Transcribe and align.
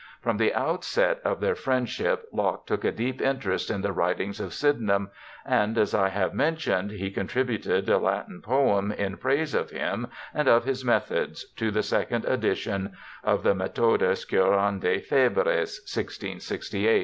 From 0.19 0.37
the 0.37 0.51
outset 0.55 1.19
of 1.23 1.39
their 1.41 1.53
friendship 1.53 2.25
Locke 2.33 2.65
took 2.65 2.83
a 2.83 2.91
deep 2.91 3.21
interest 3.21 3.69
in 3.69 3.83
the 3.83 3.91
writings 3.91 4.39
of 4.39 4.51
Sydenham, 4.51 5.11
and, 5.45 5.77
as 5.77 5.93
I 5.93 6.09
have 6.09 6.33
mentioned, 6.33 6.89
he 6.89 7.11
contributed 7.11 7.87
a 7.87 7.99
Latin 7.99 8.41
poem 8.43 8.91
in 8.91 9.17
praise 9.17 9.53
of 9.53 9.69
him 9.69 10.07
and 10.33 10.47
of 10.47 10.65
his 10.65 10.83
methods 10.83 11.45
to 11.57 11.69
the 11.69 11.83
second 11.83 12.25
edition 12.25 12.93
of 13.23 13.43
the 13.43 13.53
Mcthodus 13.53 14.25
Ctirandi 14.25 15.07
Febres 15.07 15.83
(1668). 15.85 16.99